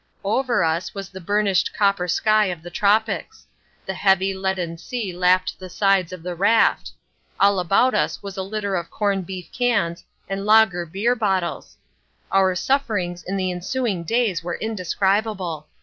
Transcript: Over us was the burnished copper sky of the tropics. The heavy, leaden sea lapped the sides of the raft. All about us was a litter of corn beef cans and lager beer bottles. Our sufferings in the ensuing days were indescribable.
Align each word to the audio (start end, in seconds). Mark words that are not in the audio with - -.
Over 0.23 0.63
us 0.63 0.95
was 0.95 1.09
the 1.11 1.21
burnished 1.21 1.75
copper 1.75 2.07
sky 2.07 2.45
of 2.47 2.63
the 2.63 2.71
tropics. 2.71 3.45
The 3.85 3.93
heavy, 3.93 4.33
leaden 4.33 4.79
sea 4.79 5.13
lapped 5.13 5.59
the 5.59 5.69
sides 5.69 6.11
of 6.11 6.23
the 6.23 6.33
raft. 6.33 6.91
All 7.39 7.59
about 7.59 7.93
us 7.93 8.23
was 8.23 8.35
a 8.35 8.41
litter 8.41 8.73
of 8.75 8.89
corn 8.89 9.21
beef 9.21 9.51
cans 9.51 10.03
and 10.27 10.43
lager 10.43 10.87
beer 10.87 11.13
bottles. 11.15 11.77
Our 12.31 12.55
sufferings 12.55 13.23
in 13.23 13.37
the 13.37 13.51
ensuing 13.51 14.03
days 14.03 14.43
were 14.43 14.55
indescribable. 14.55 15.67